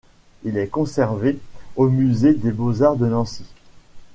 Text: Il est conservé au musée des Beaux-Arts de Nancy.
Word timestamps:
Il 0.43 0.57
est 0.57 0.65
conservé 0.67 1.37
au 1.75 1.87
musée 1.87 2.33
des 2.33 2.51
Beaux-Arts 2.51 2.95
de 2.95 3.05
Nancy. 3.05 3.45